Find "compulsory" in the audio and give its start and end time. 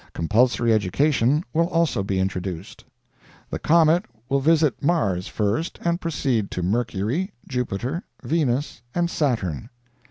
0.15-0.73